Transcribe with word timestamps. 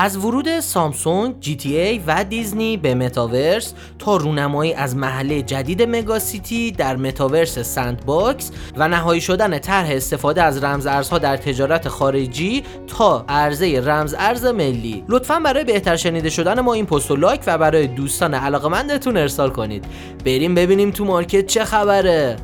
از 0.00 0.16
ورود 0.16 0.60
سامسونگ، 0.60 1.40
GTA 1.40 2.02
و 2.06 2.24
دیزنی 2.24 2.76
به 2.76 2.94
متاورس 2.94 3.74
تا 3.98 4.16
رونمایی 4.16 4.74
از 4.74 4.96
محله 4.96 5.42
جدید 5.42 5.82
مگاسیتی 5.82 6.72
در 6.72 6.96
متاورس 6.96 7.58
سند 7.58 8.04
باکس 8.06 8.50
و 8.76 8.88
نهایی 8.88 9.20
شدن 9.20 9.58
طرح 9.58 9.90
استفاده 9.90 10.42
از 10.42 10.64
رمز 10.64 10.86
ارزها 10.86 11.18
در 11.18 11.36
تجارت 11.36 11.88
خارجی 11.88 12.62
تا 12.86 13.24
عرضه 13.28 13.80
رمز 13.80 14.14
ارز 14.18 14.44
ملی. 14.44 15.04
لطفا 15.08 15.40
برای 15.40 15.64
بهتر 15.64 15.96
شنیده 15.96 16.30
شدن 16.30 16.60
ما 16.60 16.72
این 16.72 16.86
پست 16.86 17.10
و 17.10 17.16
like 17.16 17.40
و 17.46 17.58
برای 17.58 17.86
دوستان 17.86 18.34
علاقمندتون 18.34 19.16
ارسال 19.16 19.50
کنید. 19.50 19.84
بریم 20.24 20.54
ببینیم 20.54 20.90
تو 20.90 21.04
market 21.04 21.46
چه 21.46 21.64
خبره. 21.64 22.36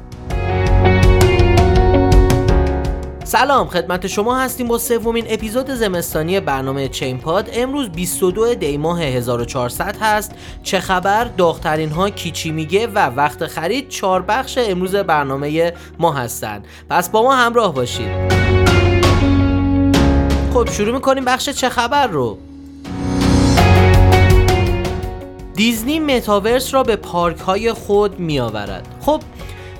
سلام 3.35 3.69
خدمت 3.69 4.07
شما 4.07 4.39
هستیم 4.39 4.69
با 4.69 4.79
سومین 4.79 5.25
اپیزود 5.29 5.71
زمستانی 5.71 6.41
برنامه 6.41 6.89
چین 6.89 7.19
پاد 7.19 7.51
امروز 7.53 7.89
22 7.89 8.55
دی 8.55 8.77
ماه 8.77 9.03
1400 9.03 9.97
هست. 10.01 10.33
چه 10.63 10.81
خبر؟ 10.81 11.25
داغترین 11.25 11.91
ها 11.91 12.11
کیچی 12.11 12.51
میگه 12.51 12.87
و 12.87 12.99
وقت 12.99 13.47
خرید 13.47 13.89
چهار 13.89 14.23
بخش 14.23 14.59
امروز 14.59 14.97
برنامه 14.97 15.73
ما 15.99 16.13
هستن. 16.13 16.63
پس 16.91 17.09
با 17.09 17.23
ما 17.23 17.35
همراه 17.35 17.75
باشید. 17.75 18.33
خب 20.55 20.71
شروع 20.71 20.95
می‌کنیم 20.95 21.25
بخش 21.25 21.49
چه 21.49 21.69
خبر 21.69 22.07
رو. 22.07 22.39
دیزنی 25.55 26.01
متاورس 26.01 26.75
را 26.75 26.83
به 26.83 26.97
پارک 26.97 27.39
های 27.39 27.73
خود 27.73 28.21
می 28.21 28.41
آورد 28.41 28.89
خب 29.01 29.21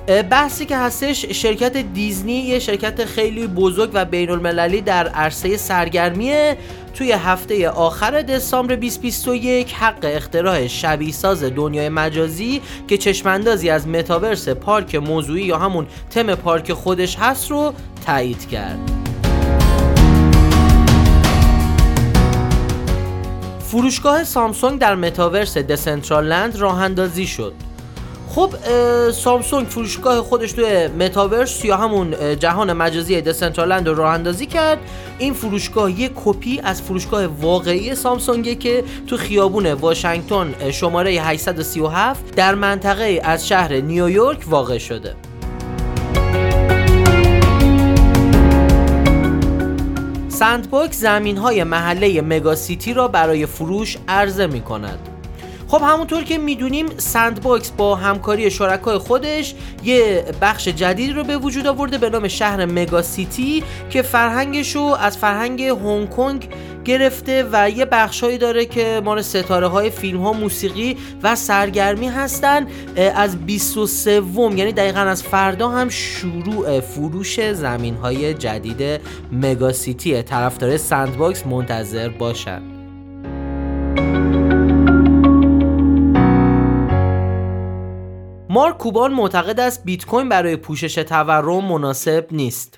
بحثی 0.07 0.65
که 0.65 0.77
هستش 0.77 1.25
شرکت 1.25 1.77
دیزنی 1.77 2.33
یه 2.33 2.59
شرکت 2.59 3.05
خیلی 3.05 3.47
بزرگ 3.47 3.89
و 3.93 4.05
بین 4.05 4.29
المللی 4.29 4.81
در 4.81 5.07
عرصه 5.07 5.57
سرگرمیه. 5.57 6.57
توی 6.93 7.11
هفته 7.11 7.69
آخر 7.69 8.21
دسامبر 8.21 8.75
2021 8.75 9.73
حق 9.73 9.99
اختراع 10.03 10.67
شبیه 10.67 11.11
ساز 11.11 11.43
دنیای 11.43 11.89
مجازی 11.89 12.61
که 12.87 12.97
چشماندازی 12.97 13.69
از 13.69 13.87
متاورس 13.87 14.49
پارک 14.49 14.95
موضوعی 14.95 15.43
یا 15.43 15.57
همون 15.57 15.87
تم 16.09 16.35
پارک 16.35 16.73
خودش 16.73 17.17
هست 17.19 17.51
رو 17.51 17.73
تایید 18.05 18.49
کرد. 18.49 18.79
فروشگاه 23.59 24.23
سامسونگ 24.23 24.79
در 24.79 24.95
متاورس 24.95 25.57
دسنترال 25.57 26.27
لند 26.27 26.55
راه 26.55 26.81
اندازی 26.81 27.27
شد. 27.27 27.64
خب 28.29 28.49
سامسونگ 29.11 29.67
فروشگاه 29.67 30.21
خودش 30.21 30.51
توی 30.51 30.87
متاورس 30.87 31.65
یا 31.65 31.77
همون 31.77 32.39
جهان 32.39 32.73
مجازی 32.73 33.21
Decentraland 33.21 33.87
راه 33.87 34.03
اندازی 34.03 34.45
کرد. 34.45 34.77
این 35.17 35.33
فروشگاه 35.33 35.99
یه 35.99 36.11
کپی 36.15 36.59
از 36.63 36.81
فروشگاه 36.81 37.25
واقعی 37.25 37.95
سامسونگه 37.95 38.55
که 38.55 38.83
تو 39.07 39.17
خیابون 39.17 39.71
واشنگتن 39.73 40.71
شماره 40.71 41.11
837 41.11 42.35
در 42.35 42.55
منطقه 42.55 43.21
از 43.23 43.47
شهر 43.47 43.73
نیویورک 43.73 44.39
واقع 44.47 44.77
شده. 44.77 45.15
سندباکس 50.27 50.99
زمین 50.99 51.37
های 51.37 51.63
محله 51.63 52.21
مگاسیتی 52.21 52.93
را 52.93 53.07
برای 53.07 53.45
فروش 53.45 53.97
عرضه 54.07 54.47
می 54.47 54.61
کند 54.61 55.14
خب 55.67 55.81
همونطور 55.83 56.23
که 56.23 56.37
می‌دونیم 56.37 56.85
باکس 57.43 57.71
با 57.71 57.95
همکاری 57.95 58.51
شرکای 58.51 58.97
خودش 58.97 59.55
یه 59.83 60.25
بخش 60.41 60.67
جدیدی 60.67 61.13
رو 61.13 61.23
به 61.23 61.37
وجود 61.37 61.67
آورده 61.67 61.97
به 61.97 62.09
نام 62.09 62.27
شهر 62.27 62.65
مگا 62.65 63.01
سیتی 63.01 63.63
که 63.89 64.01
فرهنگش 64.01 64.75
رو 64.75 64.81
از 64.81 65.17
فرهنگ 65.17 65.61
هنگ 65.61 66.09
کنگ 66.09 66.49
گرفته 66.85 67.47
و 67.51 67.69
یه 67.69 67.85
بخشهایی 67.85 68.37
داره 68.37 68.65
که 68.65 69.01
مال 69.05 69.21
ستاره 69.21 69.67
های 69.67 69.89
فیلم 69.89 70.21
ها 70.21 70.33
موسیقی 70.33 70.97
و 71.23 71.35
سرگرمی 71.35 72.07
هستن. 72.07 72.67
از 73.15 73.37
23 73.37 74.21
یعنی 74.55 74.71
دقیقا 74.71 74.99
از 74.99 75.23
فردا 75.23 75.69
هم 75.69 75.89
شروع 75.89 76.79
فروش 76.79 77.51
زمین 77.51 77.95
های 77.95 78.33
جدید 78.33 79.01
مگا 79.31 79.71
سیتی 79.71 80.21
طرفدار 80.23 80.77
باکس 81.17 81.47
منتظر 81.47 82.09
باشن. 82.09 82.74
مارک 88.55 88.77
کوبان 88.77 89.13
معتقد 89.13 89.59
است 89.59 89.81
بیت 89.85 90.05
کوین 90.05 90.29
برای 90.29 90.55
پوشش 90.55 90.93
تورم 90.93 91.65
مناسب 91.65 92.27
نیست. 92.31 92.77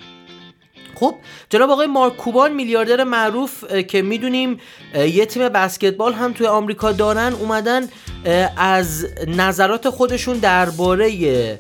خب 0.96 1.16
جناب 1.50 1.70
آقای 1.70 1.88
مارک 1.88 2.18
کوبان 2.18 2.54
میلیاردر 2.54 3.04
معروف 3.04 3.74
که 3.88 4.02
می‌دونیم 4.02 4.60
یه 4.96 5.26
تیم 5.26 5.50
بسکتبال 5.50 6.14
هم 6.14 6.34
توی 6.34 6.48
آمریکا 6.48 6.92
دارن 6.92 7.34
اومدن 7.34 7.88
از 8.58 9.06
نظرات 9.28 9.90
خودشون 9.90 10.38
درباره 10.38 11.60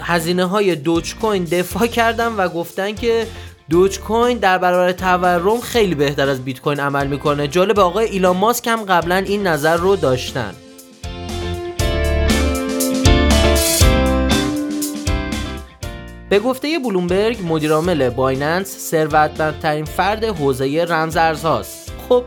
هزینه 0.00 0.44
های 0.44 0.76
دوج 0.76 1.14
کوین 1.16 1.44
دفاع 1.44 1.86
کردن 1.86 2.28
و 2.36 2.48
گفتن 2.48 2.94
که 2.94 3.26
دوج 3.70 4.00
کوین 4.00 4.38
در 4.38 4.58
برابر 4.58 4.92
تورم 4.92 5.60
خیلی 5.60 5.94
بهتر 5.94 6.28
از 6.28 6.44
بیت 6.44 6.60
کوین 6.60 6.80
عمل 6.80 7.06
می‌کنه. 7.06 7.48
جالب 7.48 7.80
آقای 7.80 8.06
ایلان 8.06 8.36
ماسک 8.36 8.66
هم 8.66 8.84
قبلا 8.84 9.16
این 9.16 9.46
نظر 9.46 9.76
رو 9.76 9.96
داشتن. 9.96 10.54
به 16.30 16.38
گفته 16.38 16.78
بلومبرگ 16.78 17.38
مدیرعامل 17.48 18.08
بایننس 18.08 18.78
ثروتمندترین 18.90 19.84
فرد 19.84 20.24
حوزه 20.24 20.84
رمز 20.88 21.16
ارزهاست. 21.16 21.92
خب 22.08 22.24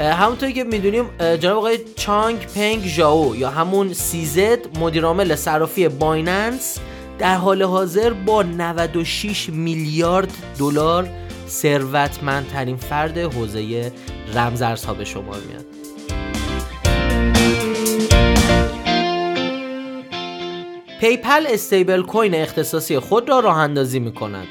همونطوری 0.00 0.52
که 0.52 0.64
می‌دونیم 0.64 1.10
جناب 1.18 1.56
آقای 1.56 1.78
چانگ 1.96 2.38
پنگ 2.38 2.86
ژائو 2.86 3.36
یا 3.36 3.50
همون 3.50 3.92
CZ 3.92 4.78
مدیرعامل 4.78 5.34
صرافی 5.34 5.88
بایننس 5.88 6.78
در 7.18 7.34
حال 7.34 7.62
حاضر 7.62 8.12
با 8.12 8.42
96 8.42 9.48
میلیارد 9.48 10.32
دلار 10.58 11.08
ثروتمندترین 11.48 12.76
فرد 12.76 13.18
حوزه 13.18 13.92
رمزارزها 14.34 14.94
به 14.94 15.04
شمار 15.04 15.40
میاد. 15.48 15.81
PayPal 21.02 21.46
stablecoin 21.48 22.34
اختصاصی 22.34 22.98
خود 22.98 23.28
را 23.28 23.40
راه 23.40 23.58
اندازی 23.58 23.98
می 23.98 24.12
کند. 24.12 24.46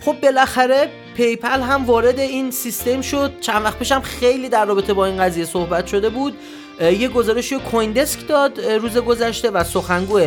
خب 0.00 0.20
بالاخره 0.22 0.88
PayPal 1.16 1.60
هم 1.60 1.86
وارد 1.86 2.18
این 2.18 2.50
سیستم 2.50 3.00
شد. 3.00 3.40
چند 3.40 3.64
وقت 3.64 3.78
پیشم 3.78 4.00
خیلی 4.00 4.48
در 4.48 4.64
رابطه 4.64 4.92
با 4.92 5.06
این 5.06 5.16
قضیه 5.16 5.44
صحبت 5.44 5.86
شده 5.86 6.08
بود. 6.08 6.34
یه 6.80 7.08
گزارشی 7.08 7.58
CoinDesk 7.58 8.28
داد 8.28 8.60
روز 8.60 8.98
گذشته 8.98 9.50
و 9.50 9.64
سخنگو 9.64 10.20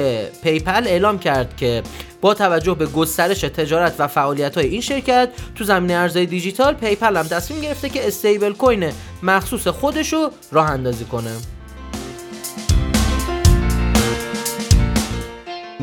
PayPal 0.44 0.88
اعلام 0.88 1.20
کرد 1.20 1.58
که 1.58 1.84
با 2.22 2.34
توجه 2.34 2.74
به 2.74 2.86
گسترش 2.86 3.40
تجارت 3.42 3.96
و 4.00 4.08
فعالیت 4.08 4.58
های 4.58 4.68
این 4.68 4.82
شرکت 4.82 5.30
تو 5.56 5.64
زمینه 5.64 5.94
ارزهای 5.94 6.26
دیجیتال 6.26 6.74
PayPal 6.74 7.18
هم 7.18 7.28
تصمیم 7.28 7.62
گرفته 7.62 7.90
که 7.90 8.08
stablecoin 8.08 8.92
مخصوص 9.24 9.68
خودش 9.68 10.14
رو 10.14 10.32
راه 10.52 10.72
اندازی 10.72 11.06
کنه. 11.06 11.32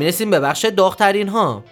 می‌رسیم 0.03 0.29
به 0.29 0.39
بخش 0.39 0.65
داغترین 0.65 1.27
ها 1.27 1.63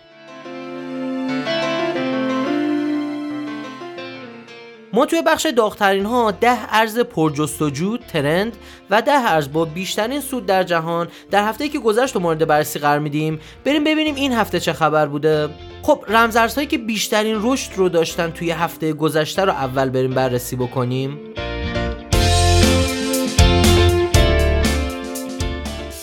ما 4.93 5.05
توی 5.05 5.21
بخش 5.21 5.45
داغترین 5.45 6.05
ها 6.05 6.31
ده 6.31 6.57
ارز 6.75 6.99
پرجستجو 6.99 7.97
trend 7.97 8.57
و 8.89 9.01
ده 9.01 9.31
ارز 9.31 9.51
با 9.51 9.65
بیشترین 9.65 10.21
سود 10.21 10.45
در 10.45 10.63
جهان 10.63 11.07
در 11.31 11.47
هفته 11.47 11.69
که 11.69 11.79
گذشت 11.79 12.15
و 12.15 12.19
مورد 12.19 12.47
بررسی 12.47 12.79
قرار 12.79 12.99
میدیم. 12.99 13.39
بریم 13.65 13.83
ببینیم 13.83 14.15
این 14.15 14.33
هفته 14.33 14.59
چه 14.59 14.73
خبر 14.73 15.05
بوده. 15.05 15.49
خب 15.83 16.05
رمزارزهایی 16.07 16.67
که 16.67 16.77
بیشترین 16.77 17.39
رشد 17.41 17.71
رو 17.75 17.89
داشتن 17.89 18.31
توی 18.31 18.51
هفته 18.51 18.93
گذشته 18.93 19.45
رو 19.45 19.51
اول 19.51 19.89
بریم 19.89 20.13
بررسی 20.13 20.55
بکنیم. 20.55 21.30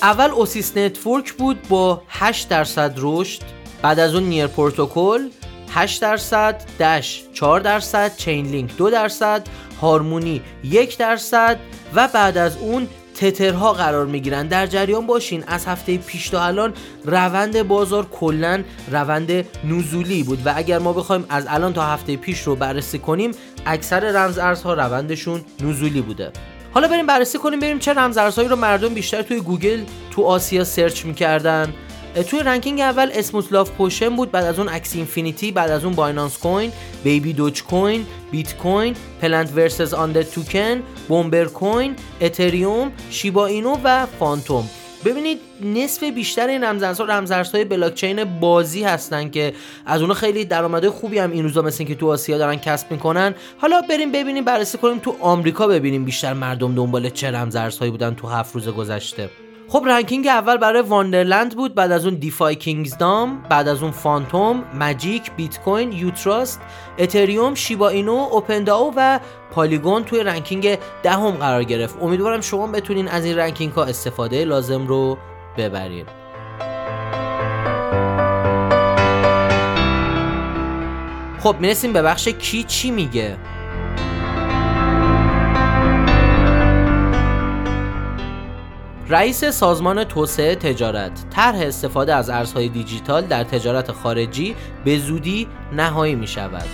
اول 0.02 0.30
Oasis 0.31 0.76
Network 0.76 1.32
بود 1.32 1.68
با 1.68 2.02
8 2.08 2.48
درصد 2.48 2.94
رشد 2.96 3.42
بعد 3.82 3.98
از 3.98 4.14
اون 4.14 4.22
NEAR 4.22 4.46
Protocol 4.46 5.28
8 5.70 6.02
درصد 6.02 6.62
Dash 6.81 7.22
4 7.32 7.60
درصد 7.60 8.16
Chainlink 8.16 8.76
2 8.76 8.90
درصد 8.90 9.46
Harmony 9.81 10.43
1 10.64 10.98
درصد 10.98 11.58
و 11.94 12.08
بعد 12.08 12.38
از 12.38 12.56
اون 12.56 12.88
تترها 13.14 13.72
قرار 13.72 14.06
می‌گیرن 14.06 14.46
در 14.46 14.66
جریان 14.66 15.06
باشین. 15.06 15.44
از 15.46 15.66
هفته 15.66 15.98
پیش 15.98 16.28
تا 16.28 16.44
الان 16.44 16.74
روند 17.04 17.62
بازار 17.62 18.06
کلا 18.06 18.64
روند 18.90 19.30
نزولی 19.64 20.22
بود 20.22 20.46
و 20.46 20.52
اگر 20.56 20.78
ما 20.78 20.92
بخوایم 20.92 21.24
از 21.28 21.46
الان 21.48 21.72
تا 21.72 21.82
هفته 21.82 22.16
پیش 22.16 22.42
رو 22.42 22.56
بررسی 22.56 22.98
کنیم 22.98 23.30
اکثر 23.66 24.00
رمز 24.00 24.38
ارزها 24.38 24.74
روندشون 24.74 25.40
نزولی 25.60 26.00
بوده. 26.00 26.32
حالا 26.73 26.88
بریم 26.88 27.06
بررسی 27.06 27.38
کنیم 27.38 27.59
ببینیم 27.59 27.79
چه 27.79 27.93
رمزارزهایی 27.93 28.49
رو 28.49 28.56
مردم 28.56 28.94
بیشتر 28.94 29.23
توی 29.23 29.41
گوگل 29.41 29.85
تو 30.11 30.25
آسیا 30.25 30.65
search 30.64 31.05
می‌کردن. 31.05 31.75
توی 32.31 32.41
ranking 32.40 32.81
اول 32.81 33.11
Smooth 33.14 33.52
Love 33.52 33.70
Potion 33.70 34.16
بود 34.17 34.31
بعد 34.31 34.44
از 34.44 34.59
اون 34.59 34.69
Axie 34.69 34.94
Infinity 34.94 35.52
بعد 35.53 35.70
از 35.70 35.85
اون 35.85 35.94
Binance 35.94 36.38
Coin 36.38 36.72
Baby 37.05 37.32
Doge 37.32 37.64
Coin 37.64 38.06
بیت 38.31 38.56
کوین 38.56 38.97
Plant 39.20 39.52
vs 39.56 39.94
Undead 39.94 40.22
Token 40.22 40.82
Bomber 41.08 41.44
Coin 41.44 41.96
اتریوم 42.20 42.93
شیبا 43.11 43.47
اینو 43.47 43.76
و 43.85 44.06
Fantom. 44.19 44.69
ببینید 45.04 45.38
نصف 45.60 46.02
بیشتر 46.02 46.48
این 46.48 46.64
رمزارزها 46.64 47.04
رمزارزهای 47.04 47.64
بلاکچین 47.64 48.24
بازی 48.24 48.82
هستن 48.82 49.30
که 49.30 49.52
از 49.86 50.00
اونها 50.00 50.14
خیلی 50.14 50.44
درآمدهای 50.44 50.90
خوبی 50.90 51.18
هم 51.18 51.30
این 51.30 51.42
روزا 51.42 51.62
مثل 51.62 51.84
که 51.84 51.94
تو 51.94 52.10
آسیا 52.10 52.38
دارن 52.38 52.56
کسب 52.56 52.90
می‌کنن. 52.90 53.34
حالا 53.58 53.80
بریم 53.80 54.12
ببینیم 54.12 54.44
بررسی 54.44 54.78
کنیم 54.78 54.98
تو 54.98 55.16
آمریکا 55.20 55.66
ببینیم 55.66 56.04
بیشتر 56.04 56.32
مردم 56.32 56.74
دنبال 56.74 57.10
چه 57.10 57.30
رمزارزهایی 57.30 57.90
بودن 57.90 58.14
تو 58.14 58.28
هفت 58.28 58.54
روز 58.54 58.68
گذشته. 58.68 59.30
خب 59.70 59.85
ranking 59.87 60.26
اول 60.26 60.56
برای 60.56 60.82
Wonderland 60.82 61.56
بود 61.56 61.75
بعد 61.75 61.93
از 61.93 62.06
اون 62.06 62.15
DeFi 62.14 62.56
Kingdoms 62.56 63.43
بعد 63.50 63.69
از 63.69 63.82
اون 63.82 63.91
Fantom 63.90 64.64
Magic 64.75 65.32
بیت 65.37 65.61
کوین 65.61 65.93
UTrust 65.93 66.60
اتریوم 66.99 67.55
شیبا 67.55 67.88
اینو 67.88 68.12
OpenDAO 68.12 68.94
و 68.97 69.20
Polygon 69.52 70.05
توی 70.05 70.23
ranking 70.22 70.78
دهم 71.03 71.31
قرار 71.31 71.65
گرفت. 71.65 72.03
امیدوارم 72.03 72.41
شما 72.41 72.67
بتونین 72.67 73.09
از 73.09 73.25
این 73.25 73.37
ranking 73.37 73.72
ها 73.73 73.85
استفاده 73.85 74.44
لازم 74.44 74.87
رو 74.87 75.19
ببرین. 75.56 76.06
خب 81.41 81.56
می‌رسیم 81.61 81.93
به 81.93 82.03
بخش 82.03 82.29
کی 82.29 82.65
چی 82.65 82.91
میگه. 82.91 83.37
رئیس 89.10 89.44
سازمان 89.44 90.05
توسعه 90.05 90.55
تجارت 90.55 91.25
طرح 91.31 91.56
استفاده 91.56 92.14
از 92.14 92.31
ارزهای 92.31 92.69
دیجیتال 92.69 93.26
در 93.26 93.44
تجارت 93.44 93.93
خارجی 93.93 94.56
به 94.84 94.99
زودی 94.99 95.49
نهایی 95.72 96.14
می 96.14 96.26
شود. 96.26 96.69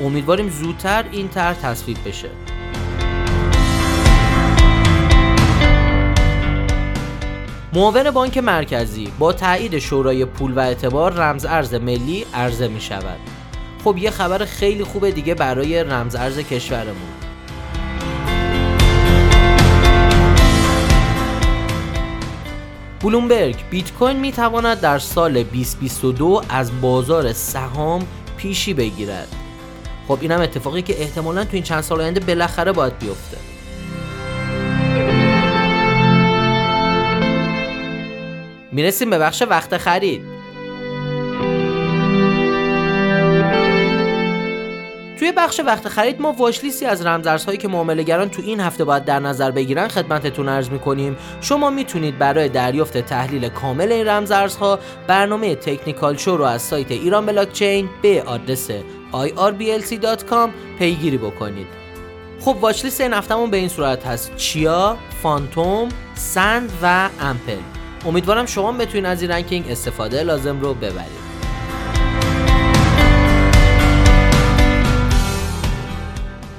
امیدواریم 0.00 0.48
زودتر 0.48 1.04
این 1.12 1.28
طرح 1.28 1.54
تصویب 1.54 1.96
بشه. 2.06 2.28
معاون 7.72 8.10
بانک 8.10 8.38
مرکزی 8.38 9.12
با 9.18 9.32
تایید 9.32 9.78
شورای 9.78 10.24
پول 10.24 10.52
و 10.52 10.58
اعتبار 10.58 11.12
رمز 11.12 11.44
ارز 11.44 11.74
ملی 11.74 12.26
عرضه 12.34 12.68
می 12.68 12.80
شود. 12.80 13.20
خب 13.84 13.96
یه 13.98 14.10
خبر 14.10 14.44
خیلی 14.44 14.84
خوب 14.84 15.10
دیگه 15.10 15.34
برای 15.34 15.84
رمز 15.84 16.14
ارز 16.14 16.38
کشورمون. 16.38 17.19
بلومبرگ 23.02 23.56
بیت 23.70 23.92
کوین 23.92 24.16
می 24.16 24.32
تواند 24.32 24.80
در 24.80 24.98
سال 24.98 25.42
2022 25.42 26.42
از 26.48 26.80
بازار 26.80 27.32
سهام 27.32 28.06
پیشی 28.36 28.74
بگیرد. 28.74 29.28
خب 30.08 30.18
اینم 30.20 30.40
اتفاقی 30.40 30.82
که 30.82 31.00
احتمالا 31.00 31.44
تو 31.44 31.50
این 31.52 31.62
چند 31.62 31.80
سال 31.80 32.00
آینده 32.00 32.20
بالاخره 32.20 32.72
باید 32.72 32.98
بیفته. 32.98 33.36
می‌رسیم 38.72 39.10
به 39.10 39.18
بخش 39.18 39.42
وقت 39.42 39.76
خرید. 39.76 40.29
توی 45.20 45.32
بخش 45.32 45.60
وقت 45.60 45.88
خرید 45.88 46.20
ما 46.20 46.32
واچلیستی 46.32 46.86
از 46.86 47.06
رمزارزهایی 47.06 47.58
که 47.58 47.68
معاملهگران 47.68 48.30
تو 48.30 48.42
این 48.42 48.60
هفته 48.60 48.84
باید 48.84 49.04
در 49.04 49.20
نظر 49.20 49.50
بگیرن 49.50 49.88
خدمتتون 49.88 50.48
عرض 50.48 50.70
می‌کنیم. 50.70 51.16
شما 51.40 51.70
می‌تونید 51.70 52.18
برای 52.18 52.48
دریافت 52.48 52.98
تحلیل 52.98 53.48
کامل 53.48 53.92
این 53.92 54.08
رمزارزها 54.08 54.78
برنامه 55.06 55.54
Technical 55.54 56.16
Show 56.16 56.36
رو 56.36 56.44
از 56.44 56.62
سایت 56.62 56.90
ایران 56.90 57.26
بلاکچین 57.26 57.88
به 58.02 58.22
آدرس 58.22 58.70
irblc.com 59.12 60.48
پیگیری 60.78 61.18
بکنید. 61.18 61.66
خب 62.40 62.56
watchlist 62.60 63.00
این 63.00 63.12
هفتهمون 63.12 63.50
به 63.50 63.56
این 63.56 63.68
صورت 63.68 64.06
هست. 64.06 64.36
Chia، 64.36 64.96
Fantom، 65.22 65.88
SAND 66.14 66.72
و 66.82 67.08
AMPL. 67.20 67.60
امیدوارم 68.06 68.46
شما 68.46 68.72
بتونید 68.72 69.06
از 69.06 69.22
این 69.22 69.30
ranking 69.30 69.70
استفاده 69.70 70.22
لازم 70.22 70.60
رو 70.60 70.74
ببرید. 70.74 71.29